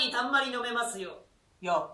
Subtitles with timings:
[0.00, 1.10] にたんまり飲めますよ。
[1.60, 1.88] いや、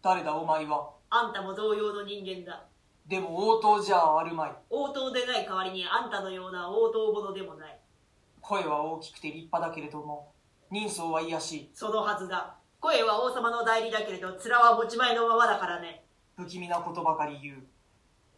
[0.00, 0.90] 誰だお前は？
[1.10, 2.64] あんたも同様の人間だ。
[3.06, 4.52] でも応答じゃあるまい。
[4.70, 7.78] 応答でない代わりにあんたのような応答者でもない。
[8.40, 10.32] 声は大きくて立派だけれども、
[10.70, 11.70] 人相は卑しい。
[11.74, 12.56] そのはずだ。
[12.80, 16.04] 声は王様の代理だけれど、面は持ち前のままだからね。
[16.36, 17.66] 不気味なことばかり言う。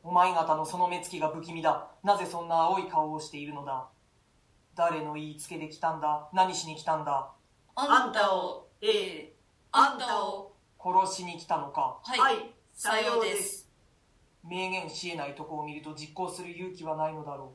[0.02, 1.88] お前方のその目つきが不気味だ。
[2.04, 3.88] なぜそんな青い顔をしているのだ。
[4.76, 7.32] 誰の言いつけで来たんだ何しに来たんだ
[7.74, 9.32] あんたを、ええ、
[9.72, 13.70] あんたを、殺しに来たのかはい、はい、さようです。
[14.44, 17.54] 明言し得ないとこを見ると実行する勇気はないのだろ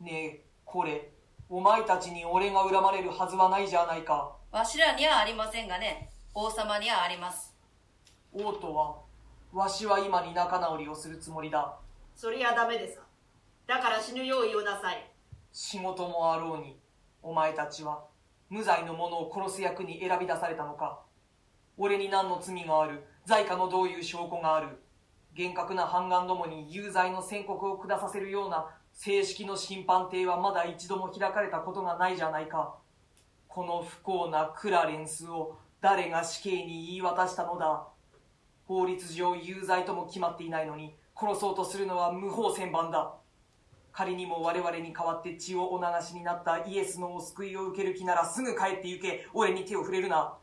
[0.00, 0.04] う。
[0.04, 1.12] ねえ、これ、
[1.50, 4.34] お前たちに俺が恨まれるはずはないじゃないか。
[4.50, 7.54] わしらにはありませんがね王様にはあります
[8.32, 8.96] 王とは、
[9.52, 11.76] わしは今に仲直りをするつもりだ。
[12.16, 13.02] そりゃダメでさ。
[13.66, 15.10] だから死ぬ用意をなさい。
[15.52, 16.78] 仕事もあろうに、
[17.22, 18.07] お前たちは、
[18.50, 21.00] 無罪の者を殺す役に選び出されたのか。
[21.76, 23.04] 俺に何の罪がある？
[23.26, 24.82] 罪かのどういう証拠がある？
[25.34, 32.74] 厳格な判官どもに有罪の宣告を下させるような正式の審判廷はまだ一度も開かれたことがないじゃないか。
[33.46, 37.86] この不幸なクラレンスを誰が死刑に言い渡したのだ？
[38.64, 43.14] 法律上有罪とも決まっていないのに殺そうとするのは無法千番だ
[43.98, 49.26] 仮にも我々に代わって血をお流しになったイエスのお救いを受ける気ならすぐ帰って行け。
[49.34, 50.36] 俺に手を触れるな。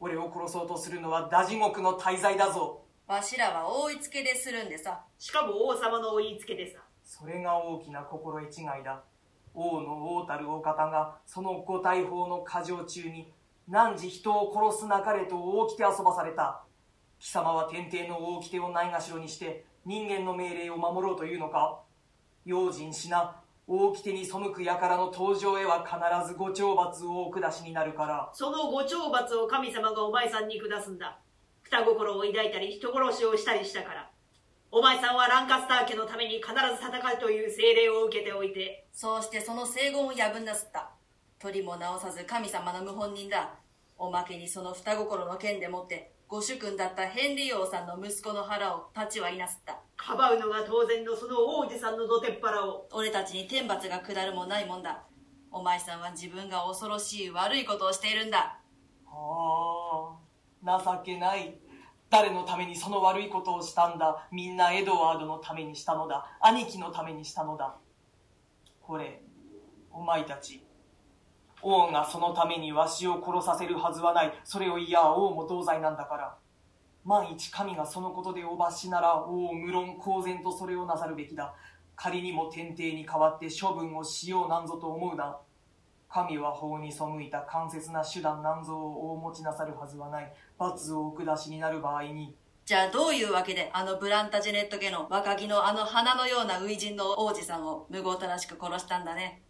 [0.00, 2.80] 俺を殺そうとするのは大地獄の大罪だぞ。
[3.06, 5.04] わしらは追いつけでするんでさ。
[5.18, 6.78] しかも王様のお言いつけでさ。
[7.04, 9.02] それが大きな心得違いだ。
[9.52, 13.30] 王の王たるお方がそのご大法の過剰中に
[13.68, 16.64] 汝人を殺すなかれと大きて遊ばされた。
[17.18, 21.82] 貴様は天帝の大きてをないがしろにして人間の命令を守ろうというのか？
[22.44, 23.36] 用心しな。
[23.66, 28.30] 大きてに背く輩の登場へは必ずご懲罰をお下しになるから。
[28.32, 31.18] そのご懲罰を神様がお前さんに下すんだ。
[31.62, 34.10] 二心を抱いたり人殺しをしたりしたから。
[34.70, 40.90] お前さんはランカスター家のために必ず戦うという精霊を受けておいて、そうしてその聖言を破んなすった。
[41.38, 43.50] 取りも直さず神様の謀反人だ。
[43.98, 49.78] おまけにその二心の剣でもってご主君だったヘンリー王さんの息子の腹を立ち割りなすった。
[49.98, 52.88] かばうのが当然のその王子さんのどてっぱらを。
[52.90, 55.02] 俺たちに天罰が下るもないもんだ。
[55.50, 58.58] お前さんは自分が恐ろしい悪いことをしているんだ。
[59.06, 60.16] あ
[60.64, 61.58] あ情けない。
[62.08, 64.26] 誰のためにその悪いことをしたんだ？
[64.32, 66.38] みんなエドワードのためにしたのだ。
[66.40, 67.74] 兄貴のためにしたのだ。
[68.80, 69.20] これ
[69.90, 70.64] お前たち
[71.62, 74.32] 王がそのためにわしを殺させるはずはない。
[74.44, 76.36] それをいや王も同罪なんだから。
[77.04, 81.54] 万一神がそのことでお罰しなら王無論公然とそれをなさるべきだ。
[81.96, 85.38] 仮にも天帝に代わって処分をしようなんぞと思うな。
[86.08, 90.32] 神は法に背いた間接な手段なんぞをお持ちなさるはずはない。
[90.58, 92.36] 罰をお下しになる場合に。
[92.64, 99.42] じゃあどういうわけであのブランタジェネット家の若木のあの花のような初陣の王子さんを無謀たらしく殺したんだね。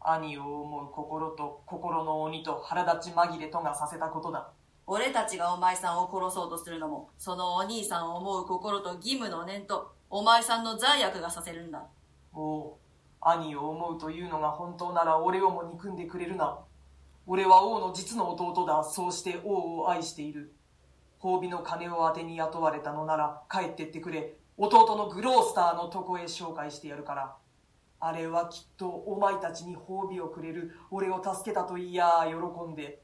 [0.00, 4.50] 兄を思う心と心の鬼と腹立ち紛れとがさせたことだ。
[4.86, 11.84] 俺たちがお前さんを殺そうとするのもそのお兄さんを思う心と義務の念とお前さんの罪悪がさせるんだ。
[12.32, 12.72] おう
[13.20, 16.58] 兄を思うというのが本当なら俺をも憎んでくれるな。
[17.26, 18.82] 俺は王の実の弟だ。
[18.82, 20.54] そうして王を愛している。
[21.20, 24.34] 褒美の金を当てに雇われたのなら帰ってってくれ。
[24.56, 27.36] 弟のグロースターのとこへ紹介してやるから
[28.00, 30.74] あれはきっとお前たちに褒美をくれる。
[30.90, 33.02] 俺を助けたといや喜んで。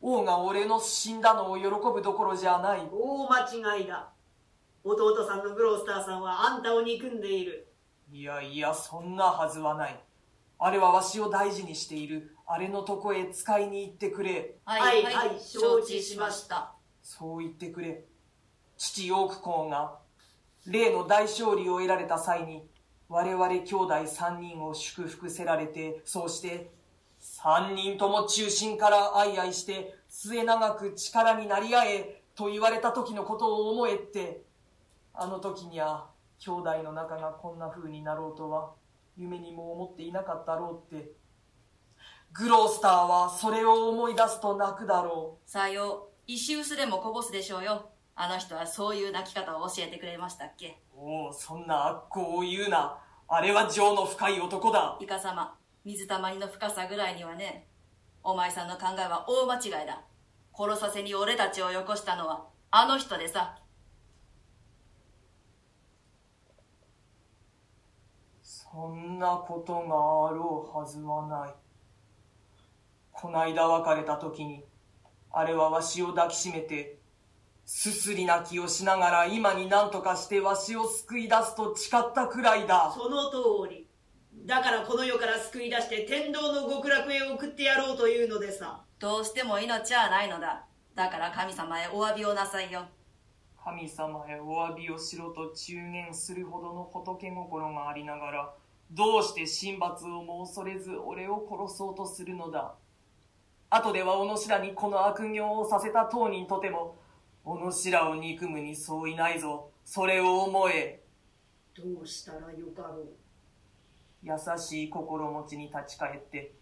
[0.00, 2.80] 王が俺の死んだのを喜ぶどころじゃない。
[2.92, 4.12] 大間違いだ。
[4.82, 7.68] 弟さんのグロースターさんはあんたを憎んでいる。
[8.10, 10.00] いやいやそんなはずはない。
[10.58, 12.34] あれはわしを大事にしている。
[12.46, 14.56] あれのとこへ使いに行ってくれ。
[14.64, 16.72] はいはい承知しました。
[17.02, 18.04] そう言ってくれ。
[18.76, 19.98] 父ヨーク公が
[20.66, 22.66] 例の大勝利を得られた際に
[23.10, 26.70] 我々兄弟3人を祝福せられてそうして
[27.20, 34.42] 3人とも中心から相愛して末永く力になり合えと言われた時のことを思えって
[35.12, 36.08] あの時には
[36.38, 38.70] 兄弟の仲がこんな風になろうとは
[39.16, 41.10] 夢にも思っていなかったろうって
[42.32, 45.50] グロースターはそれを思い出すと泣くだろう。
[45.50, 46.10] さよう。
[46.28, 47.90] 石臼でもこぼすでしょうよ。
[48.14, 50.78] あの人はそういう泣き方を教えてくれましたっけ？
[50.96, 52.98] おおそんな悪行を言うな
[53.32, 54.98] あれは情の深い男だ。
[55.00, 55.54] イカ様
[55.84, 57.68] 水たまりの深さぐらいにはね
[58.24, 60.02] お前さんの考えは大間違いだ。
[60.52, 63.56] 殺させに俺たちをよこしたのはあの人でさ。
[68.42, 71.54] そんなことがあろうはずはない。
[73.12, 74.64] こないだ別れた時に
[75.30, 76.99] あれはわしを抱きしめて
[77.72, 82.92] すすり泣きをしながら今に何とかしてわしを救い出すと誓ったくらいだ。
[82.92, 83.86] その通り。
[84.44, 88.82] だからこの世から救い出して天道の極楽へ送ってやろうというのでさ。
[88.98, 90.66] どうしても命はないのだ。
[90.96, 92.86] だから神様へお詫びをなさいよ。
[93.64, 98.52] 神様へお詫びをしろと中言するほどの仏心がありながら
[98.90, 102.74] どうして神罰をも恐れず俺を殺そうとするのだ。
[103.70, 106.96] 後ではお主らにこの悪行をさせた当人とても
[107.44, 109.70] お主らを憎むにそういないぞ。
[109.84, 111.02] それを思え。
[111.74, 113.08] どうしたらよかろう。
[114.22, 116.52] 優しい心持ちに立ち返って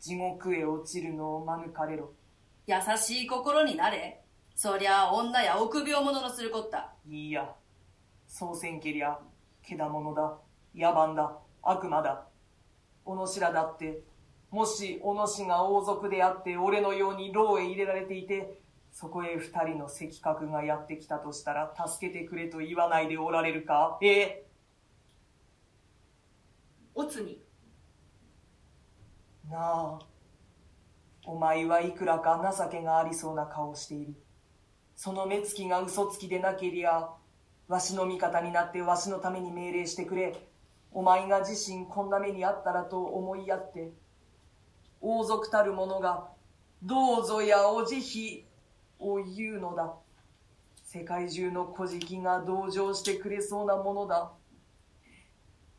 [0.00, 2.12] 地獄へ落ちるのを免れろ。
[2.66, 4.22] 優しい心になれ。
[4.54, 6.92] そりゃ女や臆病者のするこった。
[7.06, 7.54] いいや。
[8.26, 9.18] そうせんけりゃ
[9.62, 10.38] けだものだ。
[10.74, 11.38] 野蛮だ。
[11.62, 12.26] 悪魔だ。
[13.04, 14.00] お主らだって
[14.50, 18.58] もしお主が王族であって俺のように牢へ入れられていて
[18.92, 23.98] そこへ二人の赤角がやってきたとしたら助けてくれと言わないでおられるか？
[24.02, 24.08] え？
[24.08, 24.46] え
[26.94, 27.42] おつに
[29.50, 29.98] なあ。
[31.24, 34.14] お前はいくらか情けがありそうな顔をしている。
[34.94, 37.08] その目つきが嘘つきでなけりゃ
[37.68, 40.36] わしの味方になってわしのために命令してくれ。
[40.92, 43.90] お前が自身こんな目にあったらと思いやって。
[45.00, 46.28] 王族たる者が
[46.82, 48.51] どうぞやお慈悲
[49.02, 49.92] を言うのだ。
[50.84, 54.32] 世界中の古事記が同情してくれそうなものだ。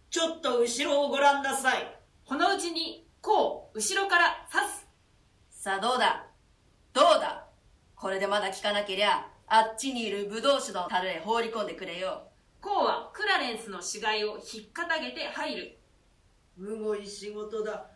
[0.09, 1.99] ちょっと後ろをご覧なさい。
[2.25, 5.63] このうちにこう後ろから刺す。
[5.63, 6.27] さあどうだ？
[6.93, 7.45] どうだ？
[7.95, 12.23] これでまだ聞かなけりゃあっちにいるブドウ酒の樽へ放り込んでくれよ。
[12.59, 15.77] こうはクラレンスの死骸を引っかたげて入る。
[16.57, 17.87] むごい仕事だ。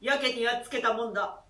[0.00, 1.42] やけにやっつけたもんだ。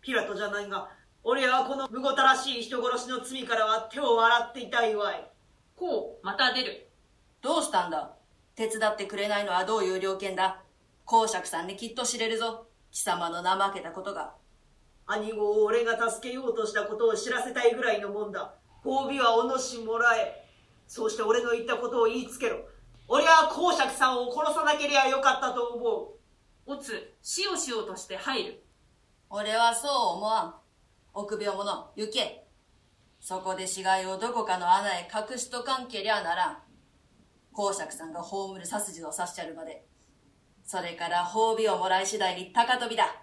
[0.00, 0.88] ピラトじゃないが
[1.28, 5.28] 俺はこのむごたらしい人殺しの罪からは手を洗っていたいわい。
[5.74, 6.88] こうまた出る。
[7.42, 8.12] どうしたんだ？
[8.54, 10.62] 手伝ってくれないのはどういう了見だ？
[11.04, 12.68] 公爵さんにきっと知れるぞ。
[12.92, 14.34] 貴様の怠けたことが。
[15.08, 18.54] 兄子を俺が助けようとしたことを知らせたいぐらいのもんだ。
[18.84, 20.46] 褒美はおのしもらえ。
[20.86, 22.58] そうして俺の言ったことを言いつけろ。
[23.08, 26.14] 俺は公爵さんを殺さなけりゃよかったと思
[26.66, 26.72] う。
[26.72, 28.62] おつ死をしようとして入る。
[29.28, 30.54] 俺はそう思わん
[31.16, 32.46] 臆病者行け。
[33.20, 36.58] そこで死骸をどこかの穴へ隠しとかんけりゃならん。
[37.52, 39.86] 公爵さんが葬る殺筋を刺しちゃるまで。
[40.62, 43.22] それから褒美をもらい次第に高飛びだ。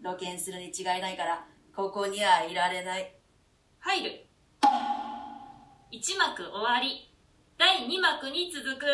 [0.00, 1.44] 露見するに違いないから
[1.74, 3.12] ここにはいられない。
[3.80, 4.26] 入る。
[5.90, 7.12] 一幕終わり。
[7.58, 8.86] 第二幕に続く。